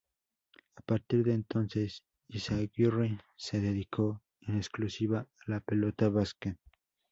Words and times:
A 0.77 0.81
partir 0.81 1.23
de 1.25 1.35
entonces 1.35 2.03
Izaguirre 2.27 3.19
se 3.35 3.59
dedicó 3.61 4.23
en 4.41 4.57
exclusiva 4.57 5.27
a 5.45 5.51
la 5.51 5.59
pelota 5.59 6.09
vasca. 6.09 6.57